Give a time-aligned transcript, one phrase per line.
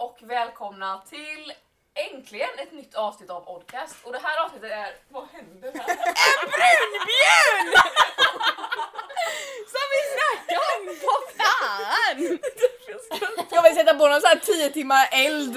[0.00, 1.52] och välkomna till
[1.94, 3.96] äntligen ett nytt avsnitt av Oddcast.
[4.04, 4.94] Och det här avsnittet är...
[5.08, 5.96] Vad händer här?
[6.54, 7.82] Brunbjörn!
[9.72, 10.96] Som vi snackade om!
[11.06, 12.38] Vad fan!
[13.50, 15.56] Jag vill sätta på någon sån här 10 timmar eld.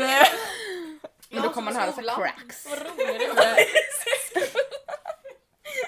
[1.29, 2.65] Men då kommer man höra så här cracks.
[2.69, 3.57] Vad rolig du är.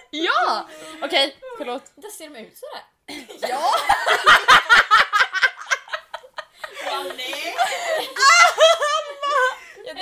[0.10, 0.68] Ja!
[1.02, 1.92] Okej, förlåt.
[1.96, 2.84] Där ser de ut sådär.
[3.50, 3.72] Ja!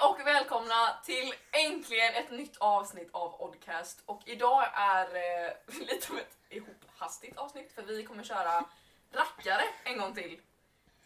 [0.00, 4.02] Och välkomna till äntligen ett nytt avsnitt av Oddcast.
[4.06, 8.64] Och idag är eh, lite av ett ihophastigt avsnitt för vi kommer köra
[9.12, 10.40] rackare en gång till.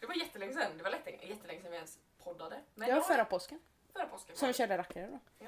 [0.01, 2.61] Det var jättelänge sedan, det var lätt, jättelänge sedan vi ens poddade.
[2.75, 3.61] Men Det var ja, förra påsken.
[3.93, 4.37] förra påsken.
[4.37, 5.07] Som vi körde rackare
[5.39, 5.47] då.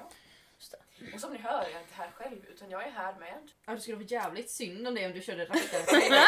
[1.13, 3.51] Och som ni hör är jag inte här själv utan jag är här med...
[3.65, 6.25] Ja, det skulle vara jävligt synd om det om du körde rackare.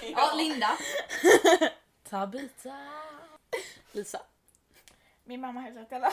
[0.00, 0.78] ja, Linda.
[2.08, 2.76] Tabita.
[3.92, 4.20] Lisa.
[5.28, 6.12] Min mamma hälsar till alla.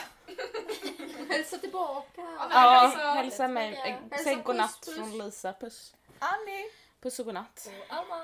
[1.29, 2.21] Hälsa tillbaka.
[2.21, 2.97] Ja, Ja, hälsa.
[3.11, 3.73] hälsa mig.
[3.75, 4.95] Hälsa, Eh, Säg puss, godnatt puss.
[4.95, 5.53] från Lisa.
[5.53, 5.95] Puss.
[6.19, 6.65] Annie.
[7.01, 7.69] Puss och godnatt.
[7.89, 8.23] Och Alma.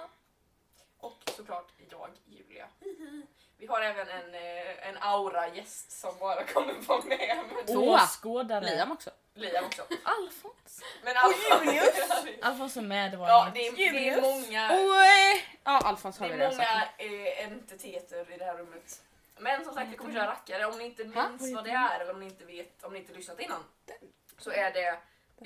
[1.00, 2.68] Och såklart jag, Julia.
[3.58, 7.40] Vi har även en, eh, en aura-gäst som bara kommer vara med.
[7.68, 8.66] Men Åh, skådare.
[8.66, 9.10] Liam också.
[9.34, 9.82] Liam också.
[10.04, 10.82] Alfons.
[11.04, 12.28] Men Alfons...
[12.42, 14.22] Alfons är med, det var Ja, det är, det är Julius.
[14.22, 15.46] många, Oj!
[15.64, 16.70] Ja, Alfons det har vi är redan sagt.
[17.00, 19.02] många eh, entiteter i det här rummet.
[19.42, 20.66] Men som sagt, vi kommer köra rackare.
[20.66, 23.14] Om ni inte minns vad det är eller om ni inte vet, om ni inte
[23.14, 23.64] lyssnat innan.
[24.38, 25.00] Så är det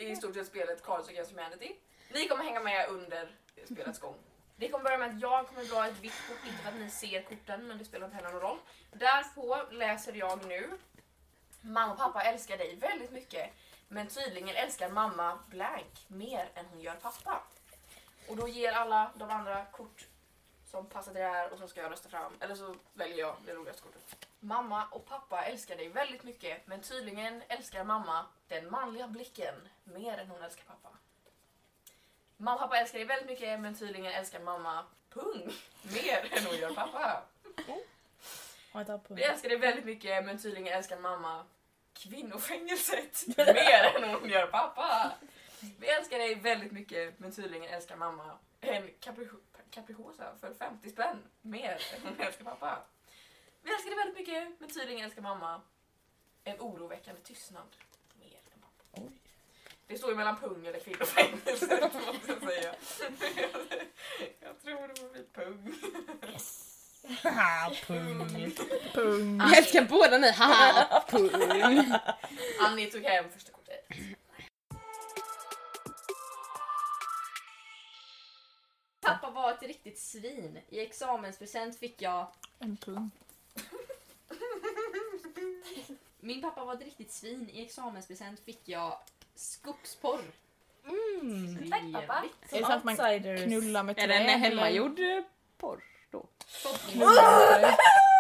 [0.04, 1.76] i stort sett spelet Cards Against Humanity.
[2.10, 3.36] Ni kommer hänga med under
[3.66, 4.16] spelets gång.
[4.56, 6.90] Det kommer börja med att jag kommer dra ett vitt kort, inte för att ni
[6.90, 8.58] ser korten men det spelar inte heller någon roll.
[8.92, 10.70] Därpå läser jag nu
[11.62, 13.54] Mamma och pappa älskar dig väldigt mycket
[13.88, 17.44] men tydligen älskar mamma blank mer än hon gör pappa.
[18.30, 20.06] Och då ger alla de andra kort
[20.76, 23.36] som passar till det här och så ska jag rösta fram, eller så väljer jag
[23.46, 24.28] det roligaste kortet.
[24.40, 30.18] Mamma och pappa älskar dig väldigt mycket men tydligen älskar mamma den manliga blicken mer
[30.18, 30.90] än hon älskar pappa.
[32.38, 35.52] Mamma och pappa älskar dig väldigt mycket men tydligen älskar mamma pung
[35.84, 37.24] mer än hon gör pappa.
[39.10, 41.46] Vi älskar dig väldigt mycket men tydligen älskar mamma
[41.94, 45.12] kvinnofängelset mer än hon gör pappa.
[45.80, 49.40] Vi älskar dig väldigt mycket men tydligen älskar mamma en capri-
[49.76, 52.84] capricciosa för 50 spänn mer än hon älskar pappa.
[53.64, 55.62] Vi älskar dig väldigt mycket men tydligen älskar mamma
[56.44, 57.68] en oroväckande tystnad
[58.20, 58.84] mer än pappa.
[58.92, 59.12] Oj.
[59.88, 62.76] Det står ju mellan pung eller kvinnofängelse måste jag säga.
[64.40, 65.76] Jag tror det får bli pung.
[67.24, 68.52] Haha, pung.
[68.94, 69.40] Pung.
[69.40, 70.32] Jag älskar båda ni.
[70.32, 71.32] Haha, pung.
[72.60, 73.65] Annie tog hem första kortet.
[79.96, 80.60] Riktigt svin.
[80.70, 82.28] I examenspresent fick jag...
[82.60, 83.12] En pung.
[86.20, 87.50] Min pappa var ett riktigt svin.
[87.54, 88.98] I examenspresent fick jag
[89.36, 90.22] skogsporr.
[91.22, 91.72] Mm.
[91.72, 92.24] Tack, pappa.
[92.50, 94.38] Är det så att man knullar med Är det en träd, eller?
[94.38, 95.24] hemmagjord eh,
[95.58, 96.26] porr då?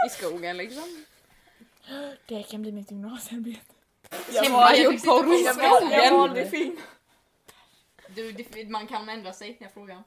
[0.08, 1.06] I skogen liksom?
[2.28, 3.62] Det kan bli mitt gymnasiearbete.
[4.44, 6.14] Hemmagjord porr i Jag val- Jag skogen?
[6.18, 6.78] valde film.
[8.10, 10.04] Du, man kan ändra sig, jag frågar.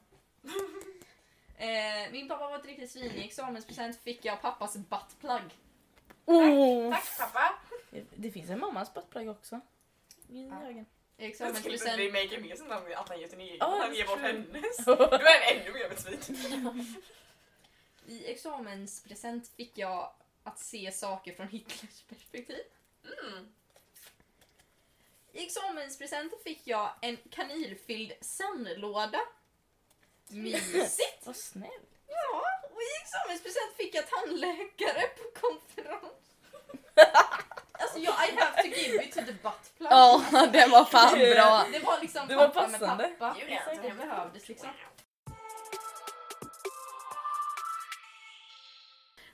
[1.59, 3.13] Eh, min pappa var ett riktigt svin.
[3.13, 5.59] I examenspresent fick jag pappas buttplug.
[6.25, 6.91] Oh.
[6.91, 7.55] Tack pappa!
[7.91, 9.61] Det, det finns en mammas buttplug också.
[10.29, 10.69] I Ja.
[10.71, 10.87] inte
[11.19, 11.99] examenspresent...
[11.99, 13.57] remake mer som att han ger sin egen.
[13.61, 14.77] Ja, han ger bort hennes.
[14.87, 17.03] Du är ännu mer svin.
[18.07, 20.12] I examenspresent fick jag
[20.44, 22.62] att se saker från Hitlers perspektiv.
[23.05, 23.49] Mm.
[25.32, 29.21] I examenspresent fick jag en kanylfylld sandlåda.
[30.31, 31.19] Mysigt!
[31.27, 31.71] Vad snäll.
[32.07, 32.43] Ja,
[32.75, 36.15] och i examenspresent fick jag tandläkare på konferens.
[37.81, 39.89] Alltså jag, I have to give it to the butt plug.
[39.91, 40.23] Ja,
[40.53, 41.67] den var fan bra.
[41.73, 43.09] Det var liksom Det var pappa med passande.
[43.19, 43.41] pappa.
[43.41, 44.69] Julia, Det behövdes liksom.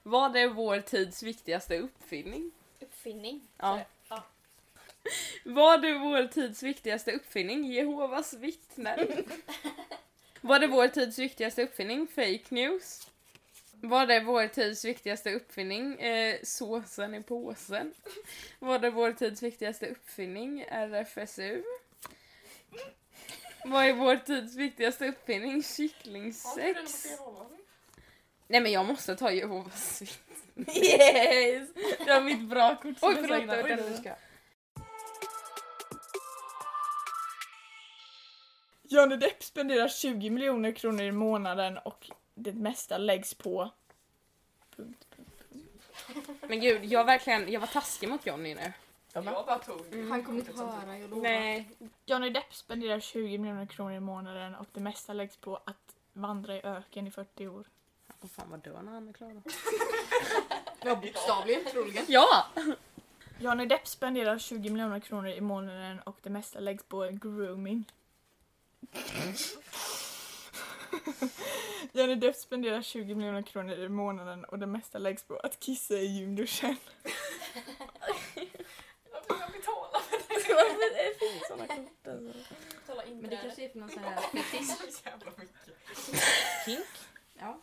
[0.02, 2.52] Vad är vår tids viktigaste uppfinning?
[2.80, 3.48] Uppfinning.
[3.56, 3.80] Ja.
[4.08, 4.22] Ja.
[5.44, 7.64] Vad är vår tids viktigaste uppfinning?
[7.72, 8.98] Jehovas vittnen.
[10.46, 12.06] Vad är vår tids viktigaste uppfinning?
[12.06, 13.06] Fake news.
[13.80, 16.00] Vad är vår tids viktigaste uppfinning?
[16.00, 17.94] Eh, såsen i påsen.
[18.58, 20.64] Vad är vår tids viktigaste uppfinning?
[20.68, 21.62] RFSU.
[23.64, 25.62] Vad är vår tids viktigaste uppfinning?
[25.62, 27.06] Kycklingsex.
[28.48, 30.76] Nej men jag måste ta Jehovas vittnen.
[30.76, 31.68] Yes!
[31.98, 32.98] Det var mitt bra kort.
[32.98, 33.62] som Oj jag förlåt, sa
[34.02, 34.16] det
[38.88, 43.70] Johnny Depp spenderar 20 miljoner kronor i månaden och det mesta läggs på...
[44.76, 46.40] Punkt, punkt, punkt.
[46.48, 48.72] Men gud, jag verkligen, jag var taskig mot Johnny nu.
[49.12, 50.08] Jag bara tog...
[50.10, 51.22] Han kommer inte höra, jag lovar.
[51.22, 51.70] Nej,
[52.06, 56.56] Johnny Depp spenderar 20 miljoner kronor i månaden och det mesta läggs på att vandra
[56.56, 57.66] i öken i 40 år.
[58.20, 59.50] Åh fan vad dör när han är klar då.
[60.84, 62.04] Ja, bokstavligen troligen.
[62.08, 62.46] Ja!
[63.38, 67.84] Johnny Depp spenderar 20 miljoner kronor i månaden och det mesta läggs på grooming.
[71.92, 75.94] Johnny Depp spenderar 20 miljoner kronor i månaden och det mesta läggs på att kissa
[75.94, 76.76] i gymduschen.
[78.34, 80.18] Jag betalar för
[80.94, 82.54] det finns såna kort alltså.
[82.86, 84.78] Betala Men det kanske är för någon sån här fetisch.
[84.92, 86.24] så jävla mycket.
[86.66, 86.86] Kink?
[87.34, 87.60] Ja.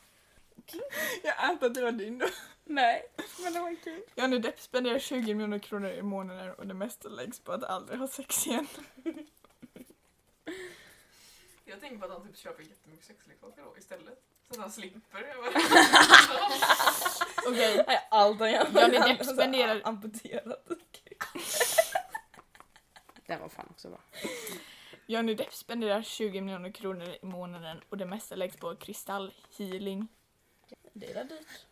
[1.23, 2.25] Jag antar att det var din då.
[2.63, 3.06] Nej,
[3.44, 4.01] men det var kul.
[4.15, 8.00] Johnny Depp spenderar 20 miljoner kronor i månaden och det mesta läggs på att aldrig
[8.00, 8.68] ha sex igen.
[11.71, 14.23] Jag tänker på att han typ köper jättemycket sexleksaker då istället.
[14.47, 15.35] Så att han slipper.
[17.47, 18.68] Okej, Nej, allt han gör.
[18.81, 19.81] Johnny Depp spenderar...
[19.83, 20.68] amputerat.
[23.25, 24.00] Den var fan också bra.
[25.06, 30.07] Johnny Depp spenderar 20 miljoner kronor i månaden och det mesta läggs på kristallhealing.
[30.94, 31.65] Det är dyrt.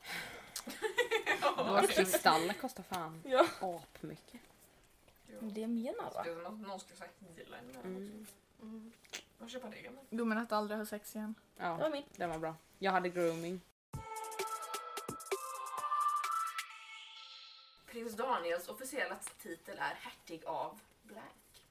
[1.57, 3.47] Våra kristaller kostar fan Ja.
[3.61, 4.41] apmycket.
[5.41, 6.49] Det menar va?
[6.49, 8.25] Någon ska säga heala en Mm.
[8.61, 8.91] Mm.
[9.39, 10.01] Vad köpa det gamla?
[10.09, 11.35] Domen att aldrig ha sex igen.
[11.57, 12.03] Ja, Det var min.
[12.15, 12.55] den var bra.
[12.79, 13.61] Jag hade grooming.
[17.85, 21.65] Prins Daniels officiella titel är hertig av blank.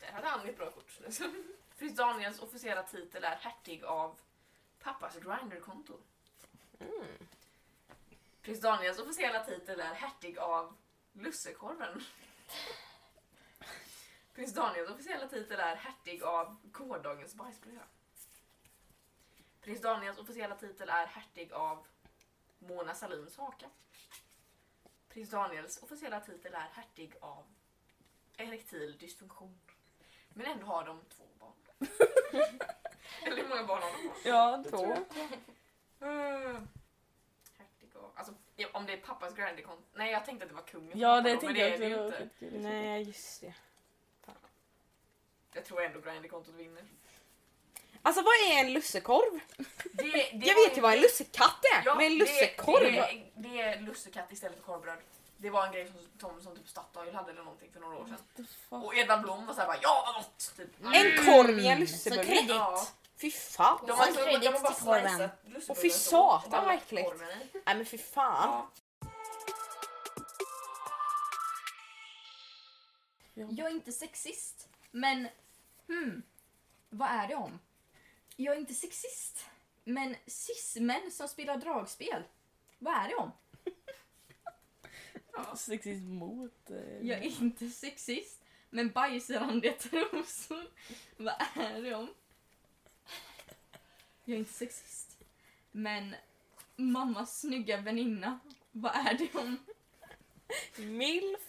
[0.00, 0.98] Där hade han ett bra kort.
[1.78, 4.18] Prins Daniels officiella titel är hertig av
[4.82, 5.94] pappas Grindr-konto.
[6.80, 7.06] Mm.
[8.42, 10.76] Prins Daniels officiella titel är hertig av
[11.12, 12.02] lussekorven.
[14.38, 17.82] Prins Daniels officiella titel är hertig av gårdagens bajsblöja.
[19.60, 21.86] Prins Daniels officiella titel är hertig av
[22.58, 23.66] Mona Sahlins haka.
[25.08, 27.44] Prins Daniels officiella titel är hertig av
[28.36, 29.58] erektil dysfunktion.
[30.28, 31.88] Men ändå har de två barn.
[33.22, 34.28] Eller hur många barn har de?
[34.28, 34.76] Ja, det Två.
[34.76, 36.08] tror jag.
[36.08, 36.60] Uh,
[37.58, 38.12] hertig av...
[38.14, 38.34] Alltså,
[38.72, 39.82] om det är pappas grindr-konto.
[39.92, 42.24] Nej, jag tänkte att det var kungens Ja, det tänkte jag är det ju också.
[42.40, 43.54] Nej, just det.
[45.58, 46.84] Jag tror ändå grindr-kontot vinner.
[48.02, 49.40] Alltså vad är en lussekorv?
[49.92, 52.82] Det, det Jag vet ju vad en lussekatt är, Ja, men en det- lussekorv?
[52.92, 54.98] Det, är- det är lussekatt istället för korvbröd.
[55.36, 58.06] Det var en grej som, som, som typ Statoil hade eller någonting för några år
[58.06, 58.46] sedan.
[58.82, 60.52] Och Edvard Blom var såhär bara ja vad gott!
[60.56, 60.68] Typ.
[60.94, 62.24] En korv i en Så lussebulle?
[62.24, 62.48] kredit.
[62.50, 62.86] Ja.
[63.20, 63.78] Fy fan!
[63.86, 65.30] De Och har, har bara till korven.
[65.68, 67.10] Och fy så, satan, vad äckligt.
[67.66, 68.66] Nej men fy fan.
[73.34, 73.46] Ja.
[73.50, 75.28] Jag är inte sexist, men
[75.88, 76.22] hmm,
[76.90, 77.58] vad är det om?
[78.36, 79.46] Jag är inte sexist,
[79.84, 82.22] men cis-män som spelar dragspel,
[82.78, 83.30] vad är det om?
[85.56, 86.70] Sexist mot...
[86.70, 90.70] eh, Jag är inte sexist, men bajsrandiga trosor,
[91.16, 92.08] vad är det om?
[94.24, 95.18] Jag är inte sexist,
[95.70, 96.14] men
[96.76, 98.38] mammas snygga väninna,
[98.72, 99.56] vad är det om?
[100.78, 101.40] Milf.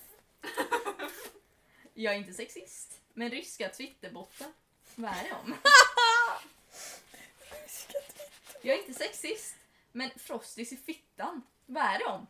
[1.93, 4.47] Jag är inte sexist, men ryska twitterbottar,
[4.95, 5.55] vad är det om?
[8.61, 9.55] Jag är inte sexist,
[9.91, 12.27] men frostis i fittan, vad är det om?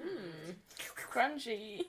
[0.00, 0.58] Mm.
[0.94, 1.84] Crunchy.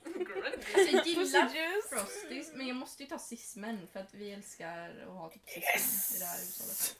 [0.74, 1.88] Alltså jag gillar juice.
[1.90, 6.16] frostis, men jag måste ju ta cismen för att vi älskar att ha typ cismen
[6.16, 6.96] i det här hushållet.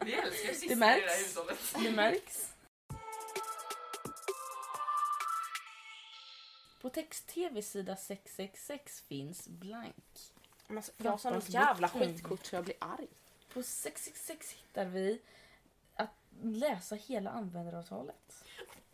[0.04, 1.58] Vi älskar sist i Det där hushållet.
[1.78, 2.52] Det märks.
[6.80, 10.32] På text-tv-sida 666 finns blank.
[10.66, 13.08] Men alltså, jag har Pappas jävla skitkort så jag blir arg.
[13.52, 15.20] På 666 hittar vi
[15.94, 16.10] att
[16.42, 18.44] läsa hela användaravtalet.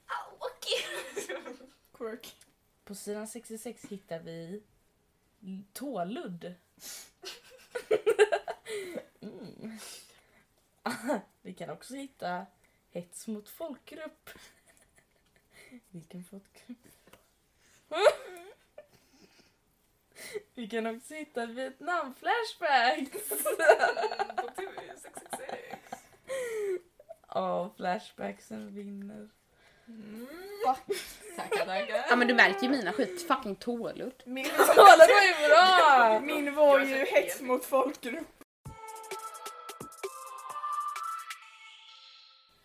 [0.07, 1.37] Au, okej.
[1.93, 2.37] Quirk.
[2.85, 4.63] På sidan 66 hittar vi
[5.73, 6.55] tåludd.
[9.21, 9.79] mm.
[11.43, 12.47] Vi kan också hitta
[12.91, 14.31] hets mot folkgrupp.
[15.91, 16.79] Vilken folkgrupp?
[20.55, 23.29] Vi kan också hitta Vietnam-flashbacks.
[24.37, 25.79] På TV 666.
[27.29, 29.29] Ja, flashbacksen vinner.
[30.65, 32.05] Tackar, tackar.
[32.09, 34.23] Ja men du märker ju mina skit fucking tåludd.
[34.27, 36.21] Min, det var ju bra!
[36.21, 38.27] min var ju hets mot folkgrupp.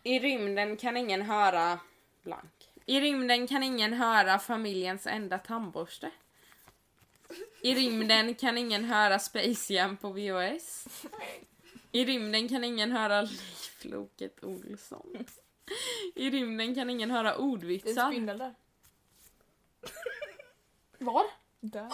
[0.04, 1.80] I rymden kan ingen höra
[2.24, 2.61] blank.
[2.92, 6.12] I rymden kan ingen höra familjens enda tandborste.
[7.62, 10.86] I rymden kan ingen höra Space Jam på VHS.
[11.92, 15.26] I rymden kan ingen höra Leif Loket Olsson.
[16.16, 18.12] I rymden kan ingen höra Det är en ordvitsar.
[18.12, 18.54] spindel där.
[20.98, 21.24] Var?
[21.60, 21.90] Där.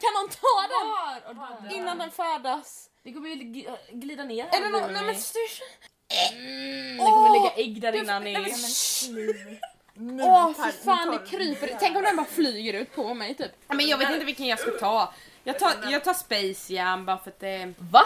[0.00, 0.88] Kan någon ta den?
[0.90, 1.28] Var?
[1.28, 1.76] Och där.
[1.76, 2.90] Innan den färdas?
[3.02, 4.92] Det kommer ju gl- glida ner här någon, nu.
[4.92, 5.60] nej men styr
[6.08, 9.58] Det kommer lägga ägg där innan nej, men-
[9.98, 11.76] Nu Åh tar- för fan tar det kryper.
[11.80, 13.52] Tänk om den bara flyger ut på mig typ.
[13.68, 15.14] Men jag vet inte vilken jag ska ta.
[15.44, 17.74] Jag tar, jag tar Space Jam bara för att det...
[17.78, 18.02] Va?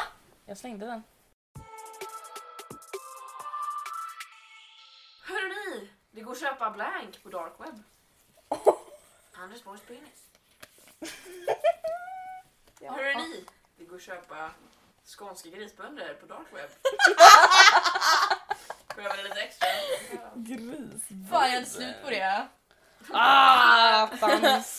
[0.47, 1.03] Jag slängde den.
[5.25, 5.91] Hörrni!
[6.11, 7.83] Det går att köpa blank på dark web.
[9.35, 10.31] Anders Borgs penis.
[12.81, 13.45] Hörrni!
[13.77, 14.51] Det går att köpa
[15.05, 16.71] skånska grisbönder på dark web.
[18.97, 19.69] Behöver det lite extra?
[20.35, 21.03] Gris.
[21.31, 22.47] Fan, jag hade slut på det.
[23.13, 24.07] Ah!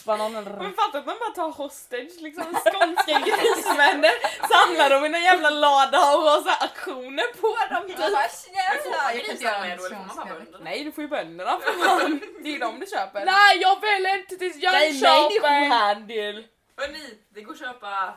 [0.05, 0.41] Bananer.
[0.63, 4.11] Men fatta att man bara tar hostage liksom skånska grisvänner,
[4.47, 8.13] samlar dem i en jävla lada och har så här aktioner på dem Jag typ.
[8.13, 10.33] bara, snälla, jag kan inte göra en då eller får man bara skånska.
[10.43, 10.59] bönder?
[10.63, 12.19] Nej du får ju bönderna för fan.
[12.43, 13.25] Det är ju dem du köper.
[13.25, 15.41] Nej, jag vill inte till Jönköping.
[15.41, 16.47] människohandel!
[16.77, 17.17] Hörrni!
[17.29, 18.13] Det går att köpa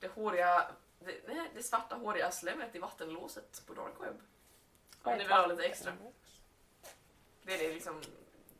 [0.00, 0.62] det håriga,
[1.06, 4.20] det, nej, det svarta håriga slemmet i vattenlåset på dark web.
[5.04, 5.92] Om ni vill ha lite extra.
[7.42, 8.00] Det är det liksom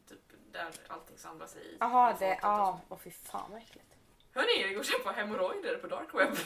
[0.09, 0.21] typ
[0.53, 1.77] där allting samlas i.
[1.81, 2.81] Jaha det, ja.
[2.89, 3.87] Åh fy fan vad äckligt.
[4.35, 6.37] Hörni, det går att köpa hemorrojder på dark web.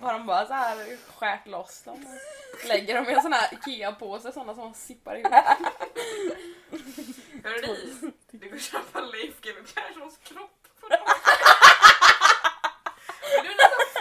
[0.00, 2.06] Har de bara så här skärt loss dem
[2.62, 5.32] och lägger dem i en sån här IKEA-påse, såna som sippar ihop.
[7.44, 11.08] Hörni, det går att köpa Leif GW Perssons kropp på dark web.
[13.36, 13.54] Men du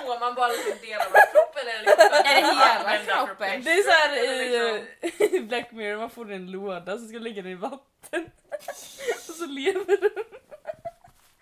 [0.05, 3.63] får man bara lite delar av kroppen eller liksom Är det hela kroppen?
[3.63, 7.51] Det är såhär liksom- i Black Mirror, man får en låda så ska lägga den
[7.51, 8.31] i vatten.
[9.29, 10.24] Och så lever den.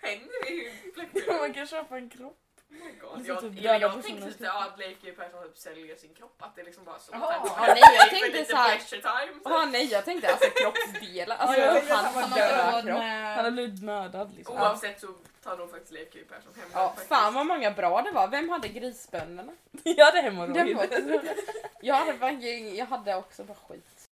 [0.02, 1.38] Händer det i Black Mirror?
[1.38, 2.38] Man kan köpa en kropp.
[2.72, 3.20] Oh my God.
[3.20, 6.14] Är Jag, typ jag, jag tänkte lite ja, att Leif GW Persson typ säljer sin
[6.14, 7.12] kropp, att det liksom bara så.
[7.14, 9.40] Att- Ja, nej, jag tänkte lite så här- pleasure time.
[9.42, 9.50] så.
[9.50, 13.02] Jaha nej jag tänkte alltså kroppsdelar, alltså Ja, jag Han råd kropp.
[13.36, 14.56] Han har blivit mördad liksom.
[14.56, 15.06] Oavsett så
[15.42, 17.08] tar nog faktiskt Leif GW Persson hem Ja, faktiskt.
[17.08, 18.28] fan vad många bra det var.
[18.28, 19.52] Vem hade grisbönderna?
[19.82, 20.74] Jag hade hemorrojder.
[20.74, 21.34] var-
[21.80, 24.08] Jag hade, jag hade också bara skit.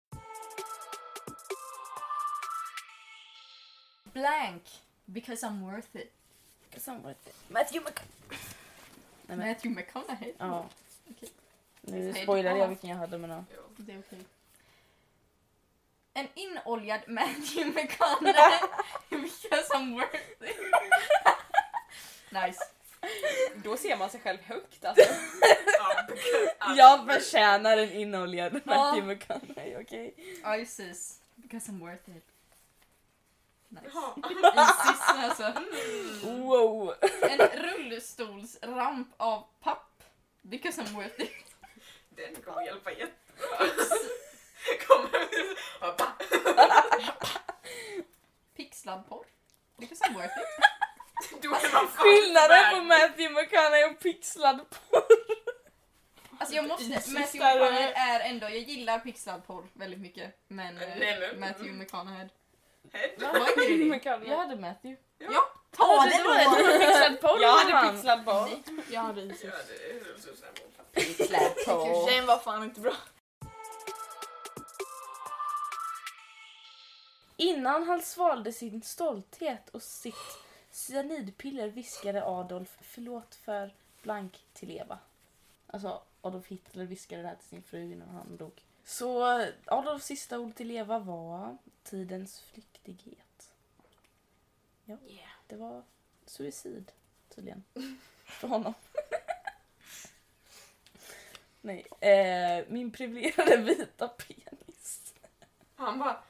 [4.04, 4.62] Blank.
[5.04, 6.12] Because I'm worth it.
[7.48, 7.94] Matthew Mc...
[9.28, 10.32] Nej, men, Matthew McConaughey.
[10.38, 10.68] ja.
[11.10, 11.28] Okej.
[11.80, 12.68] Nu spoilade jag Ja.
[12.68, 13.44] vilken jag hade men ja.
[13.76, 14.18] Det är okej.
[16.14, 18.58] En inoljad Matthew McConaughey.
[19.10, 20.56] because I'm worth it.
[22.30, 22.60] nice.
[23.64, 25.04] Då ser man sig själv högt alltså.
[25.78, 30.14] Ja, because- Jag förtjänar en inoljad Matthew McConaughey, okej?
[30.62, 31.20] Isis.
[31.34, 32.24] Because I'm worth it.
[33.68, 33.86] Nice.
[33.94, 34.14] Jaha.
[34.84, 35.52] Isis alltså.
[36.26, 36.94] Wow!
[37.22, 40.02] En rullstolsramp av papp.
[40.42, 41.32] Because I'm worth it.
[42.08, 43.58] Den kommer hjälpa jättebra.
[44.88, 45.26] Kommer...
[48.56, 49.26] Pixlad porr.
[49.78, 50.46] Because I'm worth it.
[51.96, 52.82] Skillnaden på.
[52.84, 55.02] Matthew McConaughey och pixlad porr.
[56.38, 60.34] Alltså jag måste, Matthew McConaughey är ändå, jag gillar pixlad porr väldigt mycket.
[60.48, 62.28] Men eh, Nej, men- Matthew McConaughey.
[62.92, 63.10] Head.
[63.18, 63.84] Vad är det?
[63.84, 64.28] McConaughey.
[64.30, 65.02] Jag hade Matthew.
[65.18, 66.54] Ja, ta det då!
[66.78, 68.48] Pixlad porr Jag hade pixlad porr.
[68.90, 69.44] Jag hade Isis.
[69.44, 70.92] Ja, det är så snäll mot.
[70.92, 72.10] Pixlad porr.
[72.10, 72.92] Den var fan inte bra.
[77.36, 80.38] Innan han svalde sin stolthet och sitt
[80.70, 84.98] cyanidpiller viskade Adolf förlåt för blank till Eva.
[85.66, 88.62] Alltså Adolf Hitler viskade det här till sin fru innan han dog.
[88.84, 92.40] Så Adolfs sista ord till Eva var tidens
[92.86, 93.52] flyktighet.
[94.84, 95.28] Ja, Yeah.
[95.46, 95.82] det var
[96.26, 96.92] suicid
[97.28, 97.64] tydligen.
[98.24, 98.74] För honom.
[101.60, 105.14] Nej, eh, min privilegierade vita penis.
[105.76, 106.22] Han bara,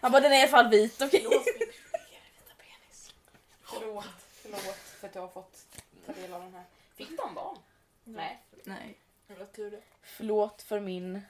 [0.00, 1.20] Han bara den är i alla fall vit, okej?
[1.22, 3.14] förlåt min vita penis.
[3.62, 4.04] Förlåt,
[4.42, 5.66] förlåt för att du har fått
[6.06, 6.64] ta del av den här.
[6.94, 7.58] Fick de barn?
[8.04, 8.42] Nej.
[8.64, 8.98] Nej.
[9.28, 9.82] Jävla tur det.
[10.02, 11.20] Förlåt för min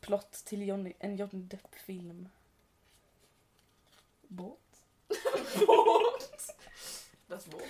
[0.00, 2.28] plott till Johnny, en Johnny Depp-film.
[4.34, 4.58] Båt?
[7.26, 7.62] Das Boot.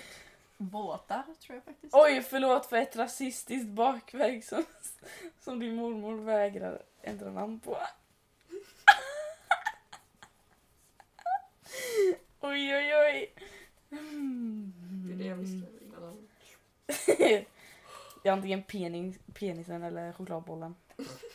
[0.57, 1.93] Båtar tror jag faktiskt.
[1.95, 4.63] Oj, förlåt för ett rasistiskt bakverk som,
[5.39, 7.77] som din mormor vägrar ändra namn på.
[12.39, 13.33] Oj, oj, oj.
[13.91, 14.73] Mm.
[15.07, 16.27] Det är det jag visste innan.
[18.23, 20.75] Det är antingen penis, penisen eller chokladbollen.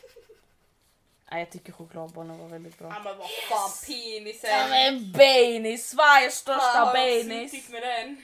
[1.31, 2.87] Nej, jag tycker chokladbollen var väldigt bra.
[2.87, 4.49] Ja men vad fan penisen!
[4.49, 7.51] Ja men Baileys, Sveriges största Baileys.
[7.51, 8.23] suttit med den.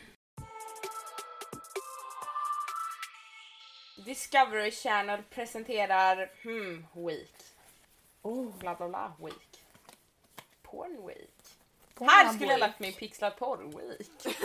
[4.05, 7.35] Discovery Channel presenterar hmm, Week.
[8.21, 8.57] Oh.
[8.57, 9.63] Bla bla bla Week.
[10.61, 11.57] Porn Week.
[11.93, 14.37] Porn Här skulle jag lagt mig pixlad porr Week.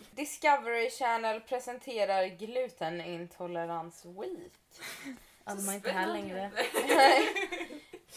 [0.10, 4.52] Discovery Channel presenterar glutenintolerans Week.
[5.46, 6.50] Man inte här längre.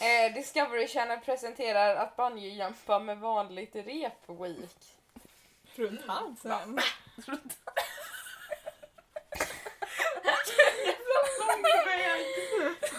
[0.00, 4.96] eh, Discovery Channel presenterar att bungyjumpa med vanligt rep Week.
[5.74, 6.80] Runt halsen.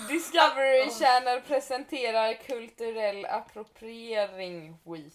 [0.09, 5.13] Discovery Channel presenterar kulturell appropriering Week.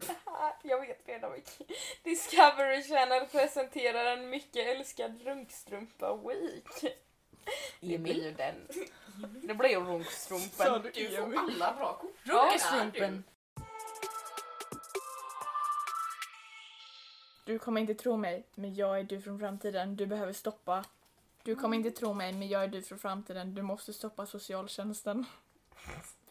[0.62, 1.66] Jag vet redan vilken.
[2.02, 6.94] Discovery Channel presenterar en mycket älskad runkstrumpa Week.
[7.80, 8.54] Det blir ju den.
[9.42, 10.82] Det blir ju runkstrumpen.
[10.82, 11.38] du Du får Emil?
[11.38, 12.16] alla bra kort.
[12.22, 13.24] Runkestrumpen.
[17.44, 19.96] Du kommer inte tro mig, men jag är du från framtiden.
[19.96, 20.84] Du behöver stoppa.
[21.42, 23.54] Du kommer inte tro mig, men jag är du från framtiden.
[23.54, 25.24] Du måste stoppa socialtjänsten.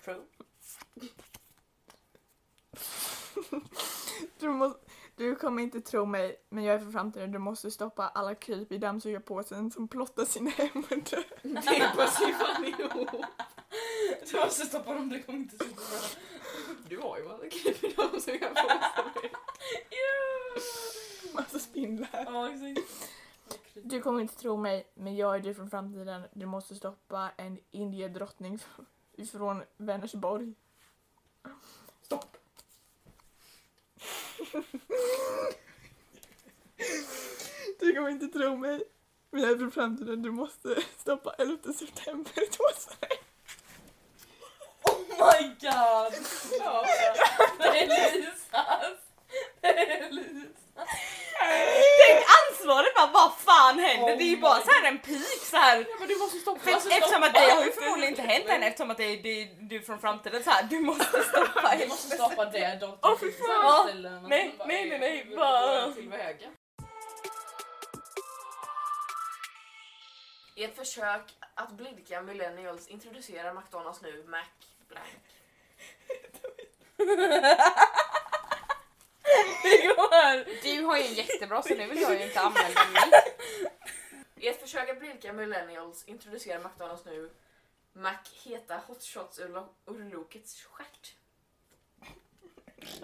[0.03, 0.21] True.
[4.39, 4.75] Du, må,
[5.15, 7.31] du kommer inte tro mig, men jag är från framtiden.
[7.31, 10.51] Du måste stoppa alla kryp i dammsugarpåsen som plottar sina
[10.89, 11.23] dör.
[11.41, 13.25] Det passar ju fan ihop.
[14.31, 15.67] Du måste stoppa dem, det kommer inte bra.
[16.89, 18.79] Du har ju massa kryp i dem som jag får
[21.35, 22.09] Massa spindlar.
[22.11, 23.09] Ja, exakt.
[23.73, 26.21] Du kommer inte tro mig, men jag är du från framtiden.
[26.33, 28.59] Du måste stoppa en indiedrottning
[29.31, 30.53] från Vänersborg.
[37.79, 38.83] Du kommer inte tro mig,
[39.31, 40.21] men jag är från framtiden.
[40.21, 43.07] Du måste stoppa 11 september i Tåsarna.
[44.83, 46.13] Oh my god!
[47.59, 47.87] Det är
[48.21, 48.97] Lisas!
[49.61, 50.89] Det är Lisas!
[52.07, 52.25] Tänk
[52.59, 54.15] ansvaret bara, vad fan händer?
[54.15, 55.85] Det är ju bara så här en pik så här.
[55.99, 56.59] Men du måste stoppa.
[56.59, 59.41] För eftersom att det har ju förmodligen inte hänt än eftersom att det är, det
[59.41, 60.63] är du från framtiden så här.
[60.63, 62.99] Du måste stoppa Vi måste stoppa det dock.
[63.01, 64.01] Åh, fy fan.
[64.29, 65.93] Nej, nej, nej, nej, bara...
[70.55, 71.21] I ett försök
[71.55, 74.45] att blidka millennials introducerar McDonalds nu Mac
[74.87, 75.05] Blank.
[80.63, 83.13] Du har ju en jättebra så nu vill jag ju inte använda min.
[84.35, 87.29] I ett försök att blidka millennials introducerar McDonalds nu
[87.93, 91.13] Mac heta hotshots ur, lo- ur Lokets stjärt.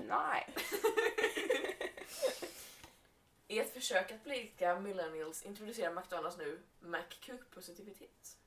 [0.07, 0.53] Nej.
[3.47, 8.37] I ett försök att blidka millennials introducerar McDonalds nu Mac kukpositivitet.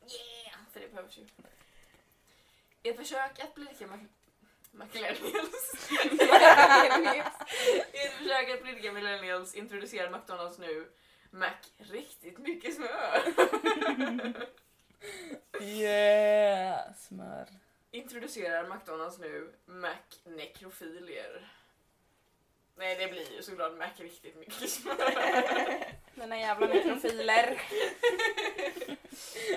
[0.00, 0.58] Yeah!
[0.72, 1.26] För det behövs ju.
[2.82, 3.98] I ett försök att blidka Mac...
[4.74, 5.90] McLennials.
[7.92, 10.86] I ett försök att blidka millennials introducerar McDonalds nu
[11.30, 13.22] Mac riktigt mycket smör.
[15.60, 16.94] Yeah!
[16.94, 17.48] Smör.
[17.90, 21.48] Introducerar McDonalds nu Mac nekrofilier.
[22.76, 24.96] Nej, det blir ju såklart Mac riktigt mycket smör.
[26.14, 27.62] Mina jävla mikrofiler.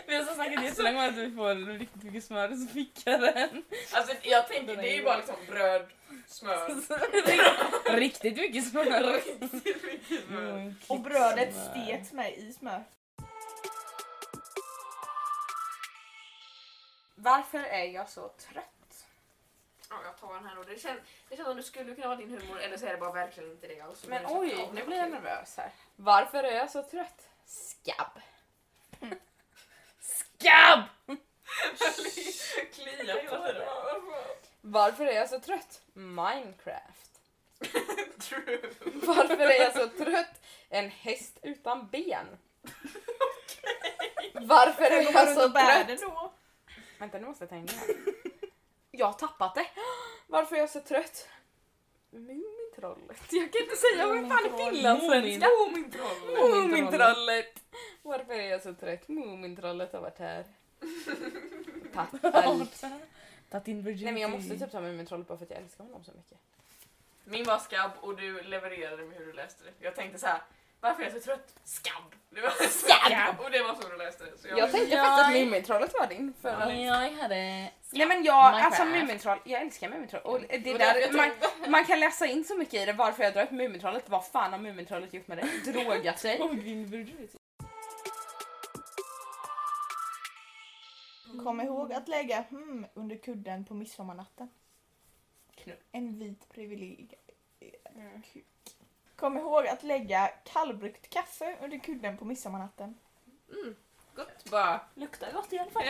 [0.07, 3.21] Vi har så snackat jättelänge om att vi får riktigt mycket smör så fick jag
[3.21, 3.63] den.
[3.91, 5.87] Alltså jag tänker, det är ju bara liksom bröd,
[6.27, 7.95] smör.
[7.97, 9.13] Riktigt mycket smör.
[9.13, 10.73] Riktigt mycket smör.
[10.87, 12.83] Och brödet steks med i smör.
[17.15, 18.76] Varför är jag så trött?
[19.89, 20.63] Ja, jag tar den här då.
[20.63, 22.97] Det känns, det känns som det skulle kunna vara din humor eller så är det
[22.97, 24.05] bara verkligen inte det alls.
[24.07, 25.71] Men oj, nu blir jag nervös här.
[25.95, 27.29] Varför är jag så trött?
[27.45, 28.21] Skabb.
[29.99, 30.83] Skabb!
[32.73, 33.67] Klia på det.
[34.61, 35.81] Varför är jag så trött?
[35.93, 37.21] Minecraft.
[38.19, 38.59] True.
[38.93, 40.41] Varför är jag så trött?
[40.69, 42.25] En häst utan ben.
[44.33, 45.87] Varför är jag så trött?
[46.97, 47.73] Vänta, nu måste jag tänka.
[48.97, 49.67] Jag har tappat det.
[50.27, 51.27] Varför är jag så trött?
[52.09, 53.21] Mumintrollet.
[53.31, 55.47] Jag kan inte säga vad fan är finlandssvenska.
[55.67, 56.61] Mumintroll.
[56.61, 57.63] Mumintrollet.
[58.01, 59.07] Varför är jag så trött?
[59.07, 60.45] Mumintrollet har varit här.
[62.33, 62.83] Allt.
[63.49, 64.03] Tagit in virginity.
[64.03, 66.37] Nej men jag måste typ ta Mumintrollet bara för att jag älskar honom så mycket.
[67.23, 69.73] Min var skabb och du levererade med hur du läste det.
[69.79, 70.41] Jag tänkte så här.
[70.81, 71.53] Varför är jag så trött?
[71.63, 72.15] Skabb!
[72.29, 73.35] Det var skabb!
[73.39, 74.23] Och det var så du läste.
[74.37, 76.33] Så jag, Jag tänkte Jag- faktiskt att Mumintrollet var din.
[76.41, 76.67] För att...
[76.67, 77.35] Men jag hade...
[77.91, 78.65] Nej men jag, Minecraft.
[78.65, 80.21] alltså Mumintroll, jag älskar Mumintroll.
[80.23, 81.17] Och det Och därför där,
[81.61, 84.09] man, man kan läsa in så mycket i det varför jag drar upp Mumintrollet.
[84.09, 85.71] Vad fan har Mumintrollet gjort med det?
[85.71, 86.37] Drogat sig?
[91.43, 94.49] Kom ihåg att lägga hmm under kudden på midsommarnatten.
[95.55, 95.77] Knull.
[95.91, 98.45] En vit privilegierad kuk.
[99.17, 102.95] Kom ihåg att lägga kallbryggt kaffe under kudden på midsommarnatten.
[103.49, 103.75] Mm,
[104.15, 104.81] gott bara.
[104.95, 105.83] Luktar gott i alla fall.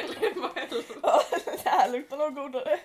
[1.46, 1.70] Det?
[1.70, 2.80] här luktar nog godare.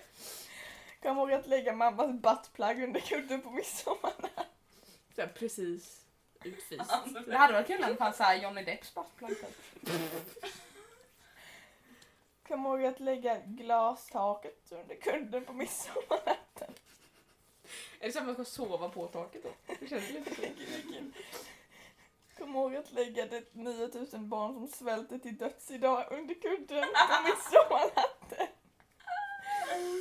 [1.01, 4.45] Kom ihåg att lägga mammas buttplug under kudden på midsommarnatten.
[5.15, 6.05] Så här Precis
[6.43, 6.93] utfist.
[7.25, 9.37] Det hade varit kul om det fanns såhär Johnny Depps buttplug.
[12.47, 16.37] Kom ihåg att lägga glastaket under kudden på midsommarnatten.
[18.03, 19.73] Är det så att man ska sova på taket då?
[19.79, 20.41] Det känns lite så.
[22.37, 27.23] Kom ihåg att lägga det 9000 barn som svälter till döds idag under kudden på
[27.23, 28.47] midsommarnatten.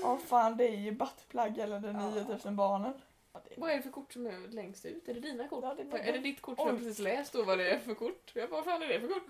[0.04, 2.92] Åh fan, det är ju buttplug eller de 9000 barnen.
[3.32, 5.08] Det Vad är det för kort som är längst ut?
[5.08, 5.64] Är det dina kort?
[5.64, 7.78] Ja, det är är det ditt kort som jag precis läst då vad det är
[7.78, 8.32] för kort?
[8.34, 9.22] Jag bara, vad fan är det för kort?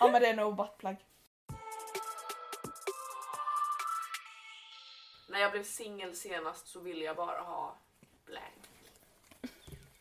[0.00, 0.96] Ja men det är nog buttplug.
[5.30, 7.76] När jag blev singel senast så ville jag bara ha
[8.24, 8.68] blank.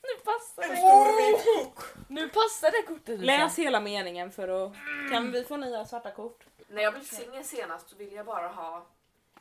[0.01, 1.71] Nu passar det.
[2.07, 3.19] Nu passar det kortet.
[3.19, 4.73] Läs hela meningen för att...
[5.11, 6.43] Kan vi få nya svarta kort?
[6.67, 8.85] När jag blev singel senast så ville jag bara ha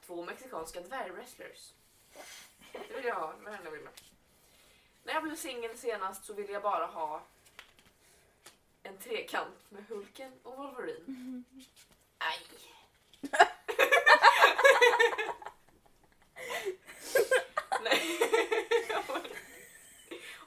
[0.06, 1.72] två mexikanska dvärgwrestlers.
[2.72, 3.90] Det vill jag ha, det var det enda jag ville.
[5.04, 7.22] När jag blev singel senast så ville jag bara ha
[8.82, 11.42] en trekant med Hulken och Wolverine.
[12.18, 12.38] Aj.
[17.82, 18.07] Nej.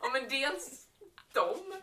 [0.01, 0.87] Ja men dels
[1.33, 1.73] dem.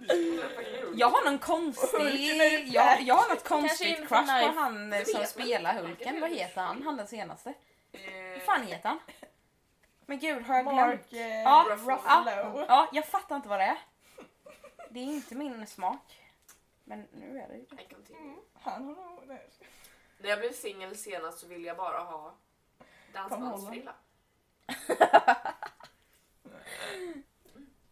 [0.95, 2.67] Jag har någon konstig...
[2.67, 4.11] Jag, jag har något konstigt crush
[4.47, 6.21] på han eh, som spelar Hulken.
[6.21, 6.83] Vad heter han?
[6.83, 7.55] Han den senaste.
[7.93, 8.99] Eh, Vad fan heter han?
[10.07, 10.77] Men gud, har jag glömt?
[10.77, 12.65] Mark eh, Ja, Ruffalo.
[12.69, 13.79] Ja, jag fattar inte vad det är.
[14.91, 16.21] Det är inte min smak.
[16.85, 18.15] Men nu är det ju det.
[18.15, 19.39] Mm, Han har nog...
[20.19, 22.35] När jag blev singel senast så ville jag bara ha
[23.13, 23.95] dansbandsfrilla.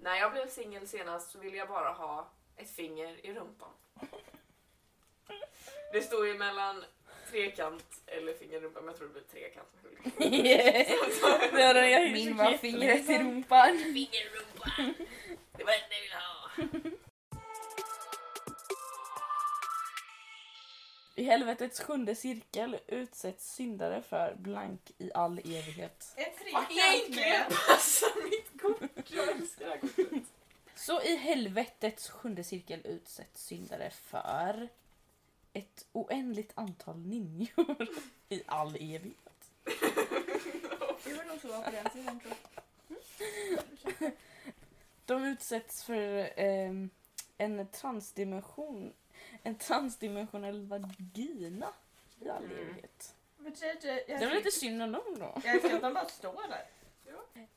[0.07, 3.71] När jag blev singel senast så ville jag bara ha ett finger i rumpan.
[5.93, 6.85] Det står ju mellan
[7.31, 9.69] trekant eller finger i rumpan, men jag tror det blir trekant
[11.75, 13.79] den jag Min var fingret i rumpan.
[13.79, 14.95] Finger i rumpan!
[15.57, 16.51] Det var det jag ville ha.
[21.19, 26.15] I helvetets sjunde cirkel utsätts syndare för blank i all evighet.
[26.17, 27.47] En trekant med...
[27.49, 29.11] passar mitt kort.
[29.11, 30.23] Jag älskar det här kortet.
[30.75, 34.69] Så i helvetets sjunde cirkel utsätts syndare för
[35.53, 37.89] ett oändligt antal ninjor
[38.29, 39.51] i all evighet.
[41.05, 42.35] Det var nog så på den sidan tror
[43.99, 44.13] jag.
[45.07, 46.91] De utsätts för ehm,
[47.39, 48.93] en transdimension,
[49.47, 51.73] en transdimensionell vagina
[52.21, 52.59] i all Mm.
[52.59, 53.13] evighet.
[53.39, 55.41] Det, det, är väl lite synd om dem då?
[55.45, 56.65] jag älskar att de bara står där.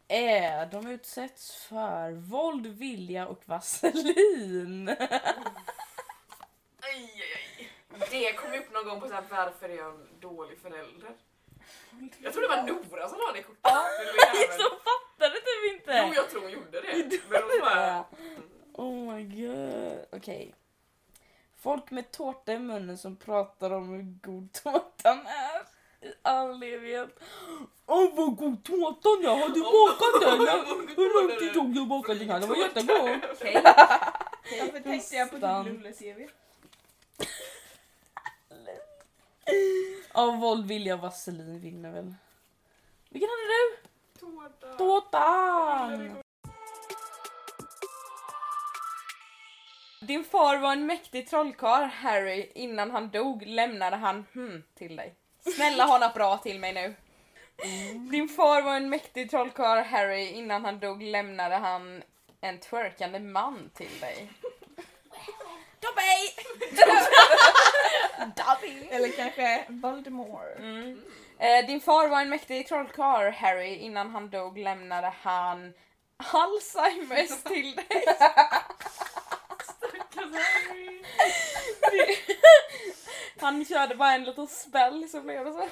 [0.08, 4.90] Äh, de utsätts för våld, vilja och vaselin.
[6.82, 7.70] Aj, aj, aj.
[8.12, 11.12] Det kom upp någon gång på så här, varför är jag en dålig förälder?
[12.20, 13.66] Jag tror det var Nora som la det kortet.
[13.66, 16.06] Eller Så fattade typ inte!
[16.08, 17.20] Jo, jag tror hon gjorde det.
[17.30, 18.06] Men hon bara...
[18.74, 20.06] Oh my god.
[20.12, 20.56] Okej.
[21.60, 25.80] Folk med tårta i munnen som pratar om hur god tårtan är.
[26.08, 27.20] I all evighet.
[27.86, 30.40] Åh vad god tårtan jag hade bakat den!
[30.96, 32.40] Hur lång tid tog det att baka den här?
[32.40, 32.90] Den var jättegod.
[34.60, 36.30] Varför tänkte jag på din Lulle-CV?
[40.12, 42.16] Av våld, vilja och vaselin vinner väl.
[43.10, 43.78] Vilken hade du?
[44.20, 44.78] Tårta.
[44.78, 46.24] Tårtan!
[50.10, 52.52] Din far var en mäktig trollkarl, Harry.
[52.56, 55.16] Innan han dog lämnade han hmm till dig.
[55.56, 56.96] Snälla ha något bra till mig nu.
[58.12, 60.28] Din far var en mäktig trollkarl, Harry.
[60.28, 62.04] Innan han dog lämnade han
[62.42, 64.30] en twerkande man till dig.
[65.80, 66.34] Dobby!
[68.36, 68.88] Dobby!
[68.90, 70.58] Eller kanske Voldemort.
[70.58, 71.02] Mm.
[71.40, 73.76] Eh, din far var en mäktig trollkarl, Harry.
[73.76, 75.74] Innan han dog lämnade han
[76.18, 78.06] Alzheimers till dig.
[83.40, 85.68] Han körde bara en liten spell så blev det så.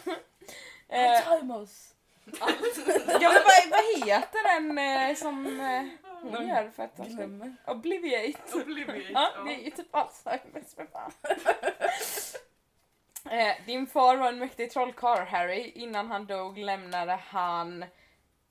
[0.89, 1.69] Eh, Timers!
[2.39, 2.47] Ja
[3.19, 5.85] men vad, vad heter den eh, som eh,
[6.21, 7.55] hon gör för att Glömmer.
[7.67, 8.39] Obliviate.
[8.53, 9.11] Obliviate.
[9.13, 11.11] Ja, det är ju typ Alzheimers för fan.
[13.31, 15.71] Eh, Din far var en mäktig trollkarl Harry.
[15.75, 17.85] Innan han dog lämnade han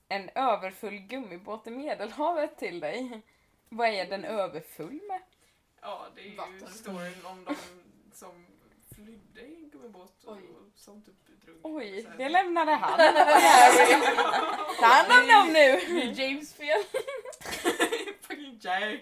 [0.08, 3.20] en överfull gummibåt i medelhavet till dig.
[3.68, 5.20] Vad är den överfull med?
[5.88, 6.68] Ja, det är ju Vatten.
[6.74, 7.56] storyn om de
[8.14, 8.46] som
[8.94, 10.42] flydde i en gummibåt och Oj.
[10.76, 11.56] som typ drog.
[11.62, 12.98] Oj, det lämnade han.
[14.80, 15.80] Ta hand om dem nu!
[16.12, 16.82] James fel.
[18.28, 19.00] Fucking James.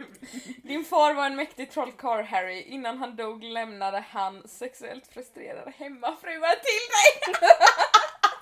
[0.63, 2.61] Din far var en mäktig trollkarl Harry.
[2.61, 7.35] Innan han dog lämnade han sexuellt frustrerade hemmafruar till dig.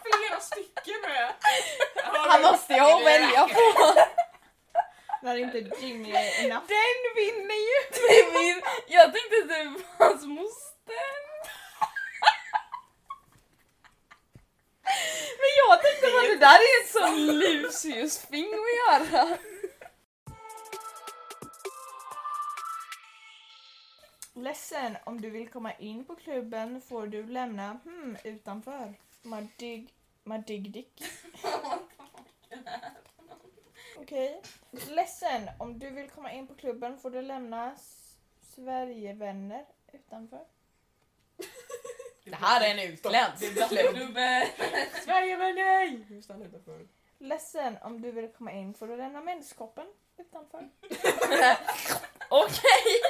[0.03, 1.33] Flera stycken med.
[2.05, 3.95] Han måste ju välja på.
[5.23, 6.67] När inte Jimmy är enough.
[6.69, 7.79] Den vinner ju!
[8.39, 11.13] Min, jag tänkte typ hans moster.
[15.43, 19.39] Men jag tänkte att det där är ett sån Lucius-fing att göra.
[24.35, 28.95] Ledsen, om du vill komma in på klubben får du lämna hmm utanför.
[29.23, 29.95] Madig...
[30.25, 31.05] Madigdick.
[33.97, 34.43] Okej.
[34.73, 38.17] Ledsen, om du vill komma in på klubben får du lämna S-
[38.55, 40.41] Sverigevänner utanför.
[42.25, 43.95] Det här är en utländsk klubb.
[43.95, 44.47] Klubben.
[45.05, 46.05] Sverigevänner!
[46.11, 46.87] Nu stannar utanför.
[47.19, 49.87] Ledsen, om du vill komma in får du lämna menskoppen
[50.19, 50.59] utanför.
[52.29, 53.01] Okej.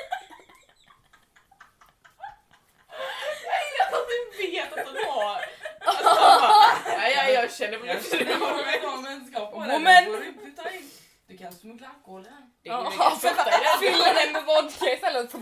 [3.92, 5.44] Att du vet att de har...
[5.84, 9.52] Alltså, bara, ja, ja, jag känner på Jag känner mig om vänskap.
[9.52, 9.84] Woman.
[11.42, 11.48] Du.
[11.48, 12.42] Du kan smuggla alkohol här.
[12.62, 13.92] Det är ju Ja, i den.
[13.92, 15.32] Fylla den med vodka istället.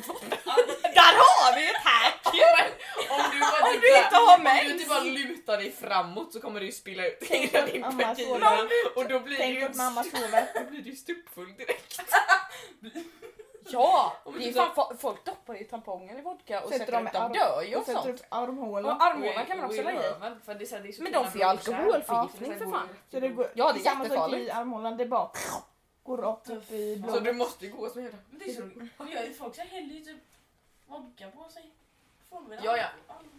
[0.98, 2.26] Där har vi ett hack!
[3.10, 4.64] Om du bara Om typ du inte har Om mens.
[4.64, 8.06] du inte bara lutar dig framåt så kommer det ju spilla ut hela din mamma
[8.08, 8.50] vagina
[8.96, 10.46] och då blir Tänk ju att mamma sover.
[10.54, 12.00] då blir det ju stupfull direkt.
[13.72, 14.16] Ja!
[14.24, 16.92] Om Det är du fan, fo- folk doppar ju tamponger i vodka och Sätter sätter
[16.92, 17.22] dem dem.
[17.22, 18.20] arm- dör ju Och och sätter sånt.
[18.20, 18.96] upp armhålan.
[18.96, 20.12] Och armhålan kan man också lägga i.
[20.44, 22.88] För det är så är Men de får ju alkoholförgiftning Ja, för fan.
[23.10, 24.48] Så det går, Ja, det är samma sak jättefarligt.
[24.48, 25.30] i armhålan, det bara
[26.10, 27.24] går rakt upp i Så blodet.
[27.24, 28.18] du måste ju gå som en jävla...
[28.30, 28.62] Men det är så
[29.02, 30.18] Och jag, folk så häller ju typ
[30.86, 31.70] vodka på sig.
[32.62, 32.86] Ja, ja.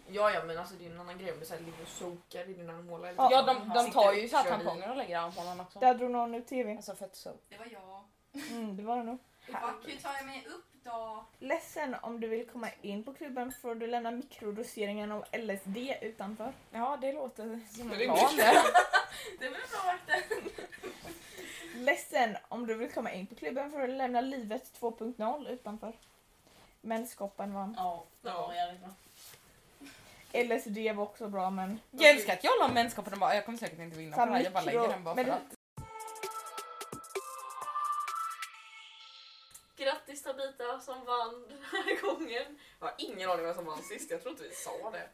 [0.08, 2.50] Ja, ja, men alltså det är en annan grej om du så ligger och sokar
[2.50, 3.10] i din armhåla.
[3.10, 3.54] eller Ja, Ja, så.
[3.54, 4.44] de, de tar ju så i.
[4.44, 5.80] tamponger och lägger i armhålan också.
[5.80, 6.78] Där drog någon ut tvn.
[6.78, 7.32] Alltså fett så.
[7.50, 8.04] Det var jag.
[8.52, 9.18] Mm, det var det nog.
[9.86, 11.26] Hur tar jag mig upp då?
[11.40, 16.54] Ledsen, om du vill komma in på klubben får du lämna mikrodoseringen av LSD utanför.
[16.72, 17.44] Ja, det låter
[17.78, 18.54] som Det en plan det.
[19.40, 20.24] Det väl bra vakter.
[21.82, 25.94] Ledsen, om du vill komma in på klubben får du lämna livet 2.0 utanför.
[26.82, 27.76] Menskoppen vann.
[27.78, 28.90] Ja, det var jävligt bra.
[30.34, 31.80] LSD var också bra men...
[31.92, 34.32] Jag älskar att jag la mänskoppen och bara, jag kommer säkert inte vinna på det
[34.32, 35.42] här, jag bara lägger den bara för att.
[39.76, 42.60] Grattis Tabita som vann den här gången.
[42.80, 45.10] Jag har ingen aning vem som vann sist, jag tror inte vi sa det.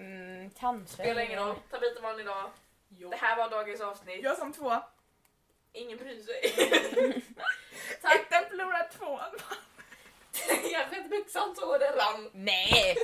[0.00, 0.94] Mm, kanske.
[0.94, 2.50] Spelar ingen roll, Tabita vann idag.
[2.88, 4.22] Det här var dagens avsnitt.
[4.22, 4.82] Jag som två.
[5.72, 6.52] Ingen bryr sig.
[8.02, 8.14] Tack!
[8.20, 9.20] Ettan förlorar två.
[10.72, 12.30] Jag vet byxan så det rann.
[12.32, 12.96] Nej!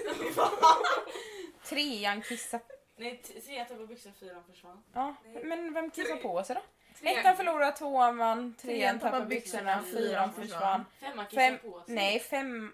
[1.64, 2.61] Trean kissar.
[2.96, 4.83] Nej, t- tre tappade byxor, fyran försvann.
[4.92, 6.62] Ja, men vem kissar på sig då?
[7.09, 10.85] Ettan förlorar, tvåan vann, trean Trean tappar byxorna, fyran försvann.
[11.00, 11.94] Femman kissade Fem, på sig.
[11.94, 12.72] nej fem.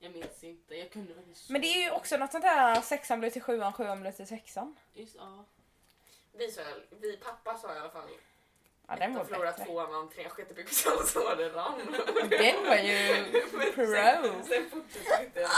[0.00, 1.50] Jag minns inte, jag kunde faktiskt.
[1.50, 4.26] Men det är ju också något sånt där, sexan blir till sjuan, sjuan blir till
[4.26, 4.76] sexan.
[4.94, 5.44] Just, ja.
[6.32, 6.62] Vi, sa,
[7.00, 8.08] vi pappa sa i alla fall.
[8.88, 11.80] Ja, den var Ettan förlorade tvåan trean sket i byxan så det rann.
[12.30, 13.24] Den var ju
[13.72, 13.86] pro.
[13.86, 15.48] Sen, sen fortsatte inte.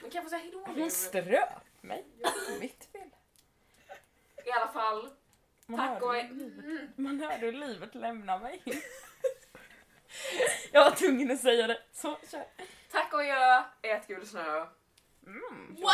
[0.00, 0.80] Men kan jag få säga hejdå nu?
[0.80, 1.48] Hon ströp
[1.80, 2.04] mig.
[2.60, 3.08] Mitt fel.
[4.44, 5.10] I alla fall,
[5.66, 6.16] Man tack och...
[6.16, 6.92] Mm.
[6.96, 8.62] man hörde hur livet lämnar mig.
[10.72, 11.82] Jag var tvungen att säga det.
[11.92, 12.44] Så, kör.
[12.90, 14.66] Tack och adjö, ät gul snö.
[15.26, 15.74] Mm.
[15.74, 15.92] Wow!